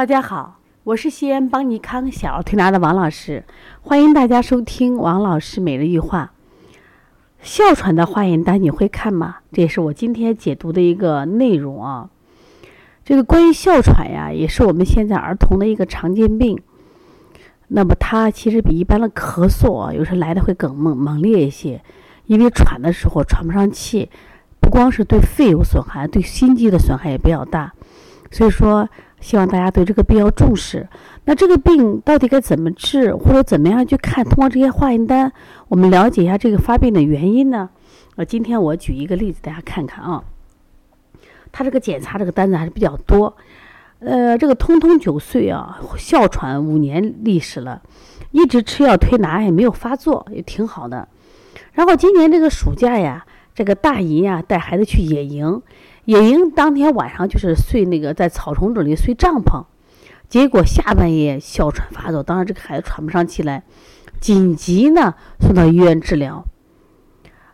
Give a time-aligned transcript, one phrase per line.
[0.00, 3.44] 大家好，我是西安邦尼康小儿推拿的王老师，
[3.82, 6.32] 欢迎大家收听王老师每日一话。
[7.42, 9.40] 哮喘的化验单你会看吗？
[9.52, 12.08] 这也是我今天解读的一个内容啊。
[13.04, 16.58] 这个关于哮喘呀，也是我们现在儿童的一个常见病。
[17.68, 21.82] 那么它其实比一般的咳嗽啊，有时候来的会更猛猛烈一些，
[22.24, 24.08] 因为喘的时候喘不上气，
[24.62, 27.74] 不光是对肺有损害，对心肌的损害也比较大。
[28.32, 28.88] 所以说，
[29.20, 30.88] 希望大家对这个病要重视。
[31.26, 34.24] 那这个病到底该怎么治，或者怎么样去看？
[34.24, 35.30] 通过这些化验单，
[35.68, 37.70] 我们了解一下这个发病的原因呢？
[38.16, 40.24] 呃，今天我举一个例子，大家看看啊。
[41.52, 43.36] 他这个检查这个单子还是比较多。
[43.98, 47.82] 呃，这个通通九岁啊，哮喘五年历史了，
[48.30, 51.06] 一直吃药推拿也没有发作，也挺好的。
[51.72, 53.26] 然后今年这个暑假呀，
[53.60, 55.60] 这个大姨呀带孩子去野营。
[56.06, 59.66] 野营当天晚上就是睡那个在草丛这里睡帐篷，
[60.30, 63.62] 结果下半夜哮喘发作，当时这个孩子喘不上气来，
[64.18, 66.42] 紧急呢送到医院治疗。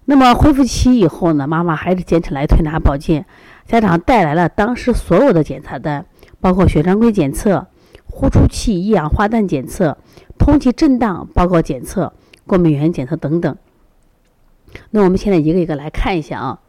[0.05, 3.27] 那么恢复期以后呢，妈妈还是坚持来推拿保健，
[3.67, 6.07] 家长带来了当时所有的检查单，
[6.41, 7.67] 包括血常规检测、
[8.09, 9.99] 呼出气一氧化氮检测、
[10.39, 12.13] 通气震荡报告检测、
[12.47, 13.57] 过敏原检测等等。
[14.91, 16.61] 那我们现在一个一个来看一下啊。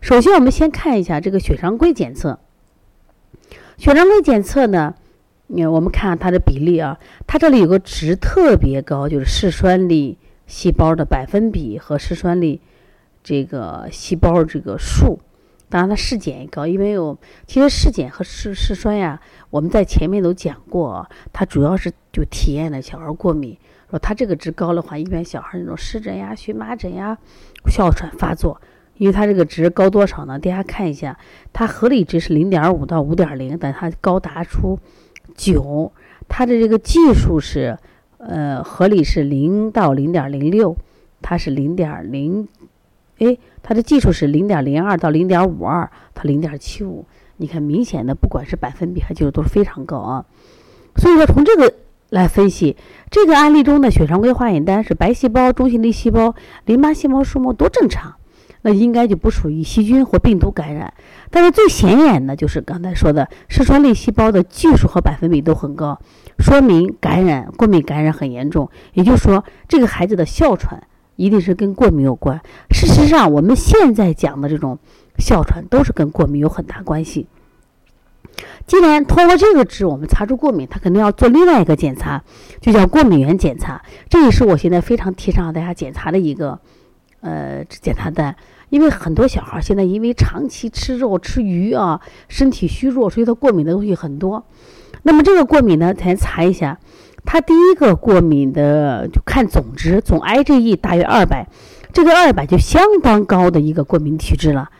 [0.00, 2.38] 首先，我们先看一下这个血常规检测。
[3.78, 4.94] 血常规检测呢，
[5.46, 12.60] 你看我们看它的比例啊，它这里有个值特别高，就是嗜酸粒细胞的百分比和嗜酸粒
[13.22, 15.20] 这个细胞这个数。
[15.70, 23.56] 当然，它嗜碱也高，因为有其实嗜碱和嗜嗜酸呀，我们在前面都讲过，它主要是就体验了小孩过敏。
[23.94, 27.16] 说它这个值高的话，一般小孩那种湿疹呀、荨麻疹呀、
[27.66, 28.60] 哮喘发作。
[28.96, 30.36] 因为它这个值高多少呢？
[30.36, 31.16] 大家看一下，
[31.52, 34.78] 它合理值是零点五到五点零，但它高达出
[35.36, 35.92] 九，
[36.28, 37.78] 它的这个计数是
[38.18, 40.76] 呃合理是零到零点零六，
[41.22, 42.48] 它是零点零，
[43.18, 47.04] 哎，它的计数是零点零二到零点五二，它零点七五，
[47.36, 50.24] 你看明显的不管是百分比还就是都是非常高啊。
[50.96, 51.74] 所以说从这个
[52.14, 52.76] 来分析，
[53.10, 58.14] 这个案例中的血常规化验单是白细胞、中性粒细胞、淋巴细胞数目都正常。
[58.62, 60.94] 那应该就不属于细菌或病毒感染，
[61.32, 65.98] 但是最显眼的就是刚才说的嗜酸类细胞的技术和百分比都很高，
[66.38, 68.70] 说明感染过敏感染很严重。
[68.92, 70.84] 也就是说，这个孩子的哮喘
[71.16, 72.40] 一定是跟过敏有关。
[72.70, 74.78] 事实上，我们现在讲的这种
[75.18, 77.26] 哮喘都是跟过敏有很大关系。
[78.66, 82.22] 既然通过这个值我们查出过敏，他肯定要做另外一个检查，
[82.60, 83.82] 就叫过敏原检查。
[84.08, 86.58] 这也是我现在非常提倡大家检查的一个
[87.20, 88.34] 呃检查单。
[88.70, 94.44] 因为很多小孩现在因为长期吃肉吃鱼啊，身体虚弱，所以他过敏的东西很多。
[95.02, 96.80] 那么这个过敏呢，咱查一下，
[97.24, 101.46] 他第一个过敏的就看总值，总 IgE 大约二百，
[101.92, 104.70] 这个二百就相当高的一个过敏体质了。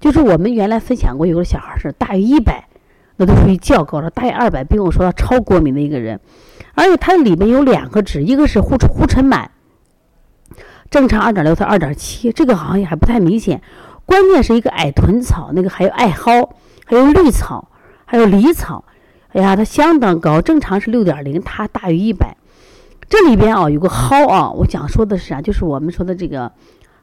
[0.00, 2.68] 就是我们原来分享过，有的小孩是大于一百，
[3.16, 4.10] 那都属于较高了。
[4.10, 6.20] 大于二百，不用说他超过敏的一个人，
[6.74, 9.46] 而且它里面有两个值，一个是呼呼尘螨。
[10.90, 13.62] 正常二点六到二点七，这个好像也还不太明显。
[14.04, 16.50] 关键是一个矮臀草，那个还有艾蒿，
[16.84, 17.68] 还有绿草，
[18.04, 18.84] 还有藜草。
[19.28, 22.36] 哎呀，它相当高，正常是六点零，它大于一百。
[23.08, 25.40] 这里边啊有个蒿啊，我想说的是啥？
[25.40, 26.52] 就是我们说的这个，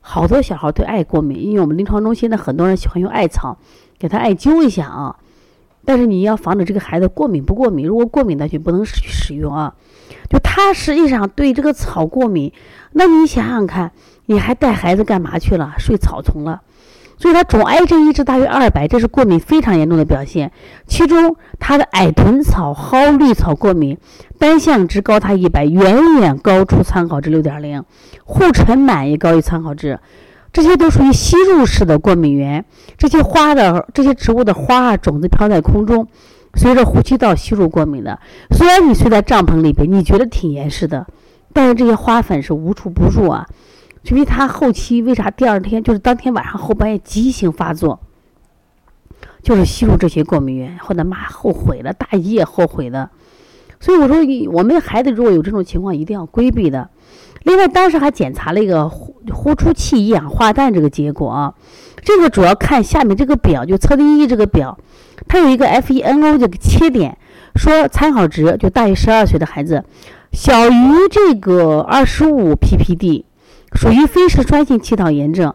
[0.01, 3.57] 好多小孩对艾过敏，因为我们临床中心的很多人喜欢用艾草
[3.97, 5.15] 给他艾灸一下啊。
[5.85, 9.73] 但是你要防止这个孩子过敏不过敏，如果过敏的就不能使使用啊。
[10.29, 12.51] 就他实际上对这个草过敏，
[12.91, 13.91] 那你想想看，
[14.27, 15.73] 你还带孩子干嘛去了？
[15.79, 16.61] 睡草丛了，
[17.17, 20.51] 所以他总癌症一直大于二百，这是过敏非常严重的表现。
[20.85, 23.97] 其中他的矮臀草、蒿绿草过敏
[24.37, 27.83] 单项值高他一百，远远高出参考值六点零，
[28.23, 29.99] 护尘螨也高于参考值，
[30.51, 32.65] 这些都属于吸入式的过敏源。
[32.97, 36.07] 这些花的这些植物的花啊种子飘在空中。
[36.55, 41.05] 随着呼吸道吸入过敏的，虽然你睡在帐篷里边，你觉得挺严实的，
[41.53, 43.45] 但是这些花粉是无处不入啊。
[44.05, 47.99] 因为它后期为啥第二天就是当天晚上后半夜急性发作，
[49.43, 53.11] 就是吸入这些过敏源，后来妈后悔了，大姨也后悔了。
[53.79, 54.17] 所以我说，
[54.51, 56.89] 我们孩子如果有这种情况，一定要规避的。
[57.43, 61.53] 另外，当时还检查了一个呼呼出气一氧化氮这个结果啊，
[62.03, 64.77] 这个主要看下面这个表，就测定一这个表。
[65.27, 67.17] 它有一个 FeNO 这个切点，
[67.55, 69.83] 说参考值就大于十二岁的孩子，
[70.31, 73.23] 小于这个二十五 ppd，
[73.73, 75.51] 属于非嗜酸性气道炎症；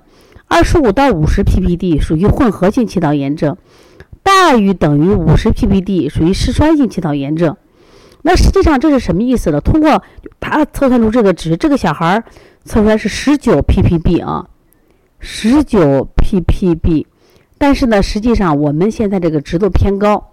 [0.49, 3.55] 二十五到五十 ppd 属于混合性气道炎症；
[4.23, 7.57] 大于等于五十 ppd 属于嗜酸性气道炎症。
[8.27, 9.61] 那实际上这是什么意思呢？
[9.61, 10.03] 通过
[10.41, 12.25] 他测算出这个值，这个小孩儿
[12.65, 14.49] 测出来是十九 ppb 啊，
[15.19, 17.05] 十九 ppb。
[17.59, 20.31] 但是呢，实际上我们现在这个值都偏高。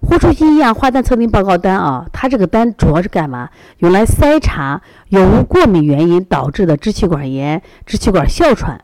[0.00, 3.50] 呼出性一氧化氮测定报告单啊，它这个单主要是干嘛？
[3.78, 8.82] 用来筛查有无过敏原因导致的支气管炎、支气管哮喘，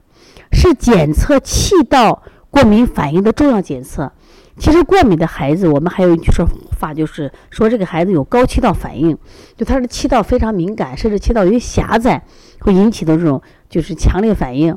[0.52, 4.12] 是检测气道过敏反应的重要检测。
[4.60, 6.46] 其实过敏的孩子，我们还有一句说
[6.78, 9.16] 法，就是说这个孩子有高气道反应，
[9.56, 12.22] 就他的气道非常敏感，甚至气道有些狭窄，
[12.60, 13.40] 会引起的这种
[13.70, 14.76] 就是强烈反应。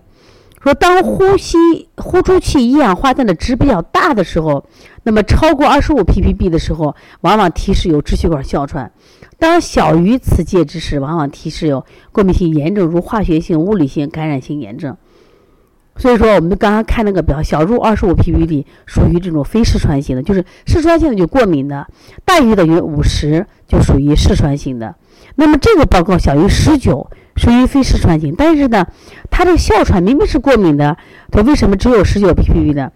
[0.61, 1.57] 说当呼吸
[1.97, 4.65] 呼出去一氧化氮的值比较大的时候，
[5.03, 8.89] 那么超过二十五 ppb 的时候，往往提示有支气管哮喘；
[9.37, 14.95] 当小于此界之时，往往提示有过敏性炎症，如化学性、物理性、感染性炎症。
[15.97, 21.87] 所以说，我们刚刚看那个表，小入二十五 ppb 属于这种非嗜酸性的，就是嗜酸性的就过敏的，
[22.25, 24.95] 大于等于五十就属于嗜酸性的。
[25.35, 27.09] 那么这个报告小于十九。
[27.35, 28.85] 属于非嗜酸性，但是呢，
[29.31, 30.95] 他的哮喘明明是过敏的，
[31.31, 32.91] 他为什么只有十九 ppb 呢？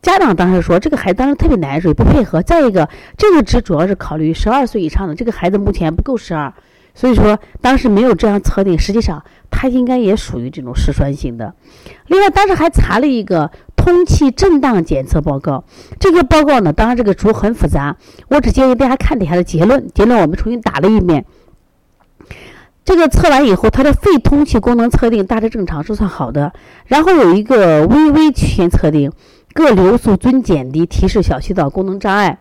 [0.00, 2.40] 家长当时说这个孩子当时特别难受，不配合。
[2.40, 2.88] 再一个，
[3.18, 6.50] 这个值主要是考虑十二岁以上的这个孩子目前不够十二，
[6.94, 8.78] 所以说当时没有这样测定。
[8.78, 11.54] 实际上它应该也属于这种嗜酸性的。
[12.06, 15.64] 另外，当时还查了一个通气震荡检测报告，
[15.98, 17.96] 这个报告呢，当然这个图很复杂，
[18.28, 21.24] 我只建议大家看底下的结论，结论我们重新打了一遍。
[22.84, 26.52] 这个测完以后，他的肺通气功能测定大致正常，是算好的。
[26.86, 29.10] 然后有一个微微曲线测定，
[29.54, 32.40] 各流速均减低，提示小气道功能障碍。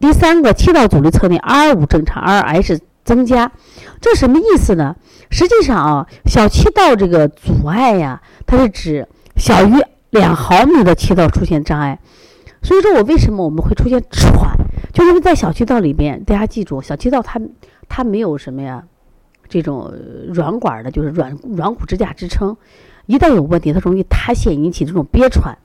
[0.00, 3.50] 第三个气道阻力测定 R 五正常，RH 增加，
[4.00, 4.96] 这什么意思呢？
[5.30, 9.74] 实际上啊，小气道这个阻碍呀，它是指小于
[10.10, 11.98] 两毫米的气道出现障碍。
[12.62, 14.56] 所以说我为什么我们会出现喘，
[14.92, 17.40] 就因为在小气道里边，大家记住，小气道它
[17.88, 18.84] 它没有什么呀。
[19.48, 19.92] 这种
[20.32, 22.56] 软管的，就是软软骨支架支撑，
[23.04, 25.58] 一旦有问题，它容易塌陷，引起这种憋喘，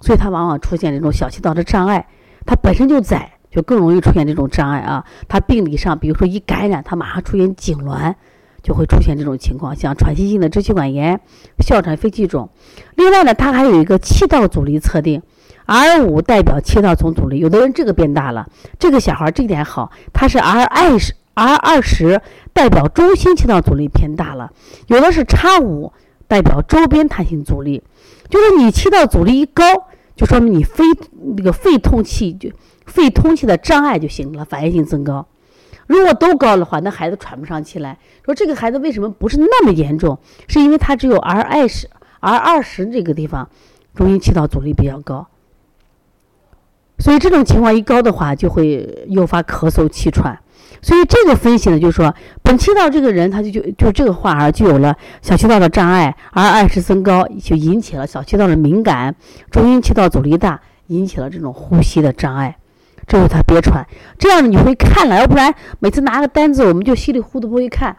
[0.00, 2.06] 所以它往往出现这种小气道的障碍。
[2.46, 5.02] 它本身就窄，就更容易出现这种障碍啊。
[5.26, 8.14] 它病理上，比如说一感染，它马上出现痉挛，
[8.62, 11.18] 就会出现这种情况，像喘息性的支气管炎、
[11.60, 12.50] 哮喘、肺气肿。
[12.94, 15.22] 另外呢，它还有一个气道阻力测定
[15.64, 18.46] ，R 五代表气道总阻力，有的人这个变大了，
[18.78, 21.14] 这个小孩这点好，他是 R 二十。
[21.38, 22.22] R 二十
[22.54, 24.50] 代表中心气道阻力偏大了，
[24.86, 25.92] 有的是叉五
[26.26, 27.82] 代表周边弹性阻力，
[28.30, 29.62] 就是你气道阻力一高，
[30.16, 30.82] 就说明你肺
[31.36, 32.48] 那个肺通气就
[32.86, 35.26] 肺通气的障碍就形成了，反应性增高。
[35.86, 37.98] 如果都高的话，那孩子喘不上气来。
[38.24, 40.18] 说这个孩子为什么不是那么严重？
[40.48, 41.88] 是因为他只有 R 二十
[42.20, 43.48] R 二十这个地方
[43.94, 45.28] 中心气道阻力比较高，
[46.98, 50.40] 所以这种情况一高的话，就会诱发咳嗽气喘。
[50.82, 59.14] 所以这个分析呢，就是说本气道这个人，他就就就这个患儿就有了小气道的障碍，而二十增高，就引起了小气道的敏感，
[59.50, 62.58] 中心气道阻力大，引起了这种呼吸的障碍，
[63.06, 63.86] 这是他憋喘。
[64.18, 67.96] 这样你会看了，要不然每次拿个单子，我们就稀里糊涂不会看。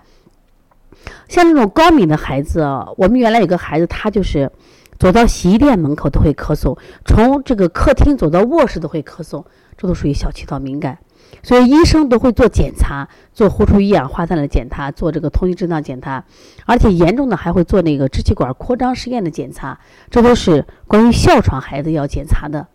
[1.29, 2.61] 像这种高敏的孩子，
[2.97, 4.51] 我们原来有个孩子，他就是
[4.99, 9.45] 走到洗衣店门口都会咳嗽，从这个客厅走到卧室都会咳嗽，
[9.77, 10.97] 这都属于小气道敏感。
[11.43, 16.23] 所以医生都会做检查，做呼出一氧化氮的检查，做这个通气震荡检查，
[16.65, 22.67] 而且严重的还会做那个支气管扩张试验的检查，这都是关于哮喘孩子要检查的。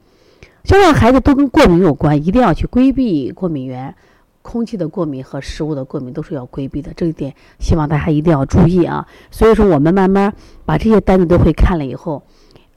[0.65, 3.95] 哮喘孩子都跟过敏有关，一定要去规避过敏源，
[4.43, 9.07] 空气的过敏和食物的过敏都是要规避的，这一点希望大家一定要注意啊。
[9.31, 10.33] 所以说，我们慢慢
[10.65, 12.23] 把这些单子都会看了以后，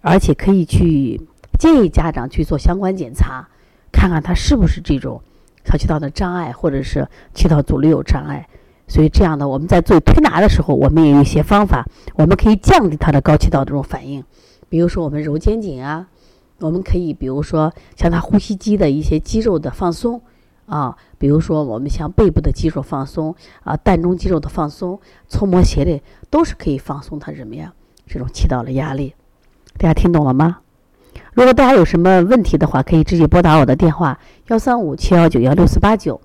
[0.01, 1.21] 而且可以去
[1.59, 3.47] 建议家长去做相关检查，
[3.91, 5.21] 看看他是不是这种。
[5.67, 8.47] 小气道的障碍，或者是气道阻力有障碍，
[8.87, 14.23] 所以这样的我们在做推拿的时候，我们也有一些方法，我们可以降低他的高气道这种反应。
[14.69, 16.07] 比如说我们揉肩颈啊，
[16.59, 20.21] 我们可以比如说像他呼吸机的一些肌肉的放松
[20.65, 27.73] 啊，比如说我们像背部的肌肉放松啊，膻中肌肉的放松，搓摩斜肋都是可以放松他什么呀
[28.07, 29.13] 这种气道的压力。
[29.77, 30.59] 大家听懂了吗？
[31.33, 36.21] 如果大家有什么问题的话，可以直接拨打我的电话幺三五七幺九幺六四八九。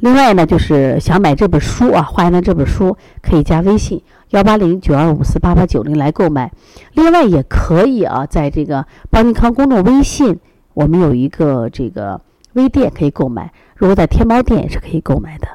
[0.00, 6.50] 另外呢，就是想买这本书啊，华严的这本书，可以加微信幺八零九二五四八八九零来购买。
[6.94, 10.40] 另外也可以啊，在这个邦尼康公众微信，
[10.72, 12.18] 我们有一个这个
[12.54, 13.52] 微店可以购买。
[13.76, 15.46] 如果在天猫店也是可以购买的。